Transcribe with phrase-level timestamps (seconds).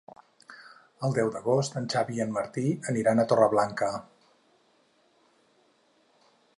[1.07, 2.65] El deu d'agost en Xavi i en Martí
[2.95, 3.93] aniran a Torreblanca.